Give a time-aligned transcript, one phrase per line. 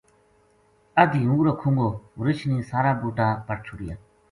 [1.01, 1.87] ادھی ہوں رکھوں گو
[2.25, 3.95] "رچھ نے سارا بوٹا پَٹ چھڑیا